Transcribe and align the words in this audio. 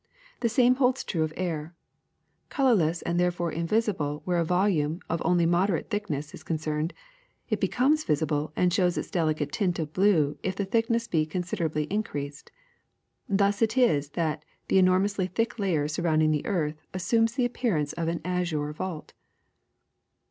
The 0.39 0.49
same 0.49 0.73
holds 0.77 1.03
true 1.03 1.21
of 1.21 1.31
air: 1.37 1.75
colorless 2.49 3.03
and 3.03 3.19
therefore 3.19 3.51
invisible 3.51 4.23
where 4.25 4.39
a 4.39 4.43
volume 4.43 4.99
of 5.11 5.21
only 5.23 5.45
moderate 5.45 5.91
thickness 5.91 6.33
is 6.33 6.41
con 6.41 6.57
cerned, 6.57 6.91
it 7.49 7.59
becomes 7.61 8.03
visible 8.03 8.51
and 8.55 8.73
shows 8.73 8.97
its 8.97 9.11
delicate 9.11 9.51
tint 9.51 9.77
of 9.77 9.93
blue 9.93 10.39
if 10.41 10.55
the 10.55 10.65
thickness 10.65 11.07
be 11.07 11.27
considerably 11.27 11.83
increased. 11.91 12.51
Thus 13.29 13.61
it 13.61 13.77
is 13.77 14.09
that 14.17 14.43
the 14.69 14.79
enormously 14.79 15.27
thick 15.27 15.59
layer 15.59 15.87
surround 15.87 16.23
ing 16.23 16.31
the 16.31 16.47
earth 16.47 16.81
assumes 16.95 17.33
the 17.35 17.45
appearance 17.45 17.93
of 17.93 18.07
an 18.07 18.21
azure 18.25 18.73
vault. 18.73 19.13